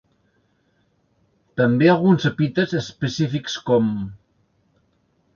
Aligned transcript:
També 1.61 1.89
alguns 1.93 2.25
epítets 2.29 2.73
específics 2.79 3.59
com. 3.69 3.91